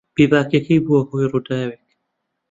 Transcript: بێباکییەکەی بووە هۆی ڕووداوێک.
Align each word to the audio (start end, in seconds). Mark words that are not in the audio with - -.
بێباکییەکەی 0.15 0.83
بووە 0.85 1.01
هۆی 1.09 1.29
ڕووداوێک. 1.31 1.85